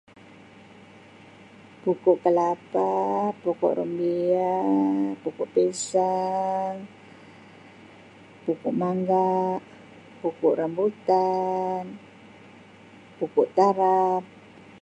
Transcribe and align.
Pokok 1.83 2.17
kelapa, 2.23 2.87
pokok 3.43 3.71
rumbia, 3.77 4.53
pokok 5.21 5.47
pisang, 5.55 6.75
pokok 8.43 8.73
mangga, 8.81 9.29
pokok 10.21 10.53
rambutan, 10.59 11.83
pokok 13.17 13.47
tarap. 13.57 14.23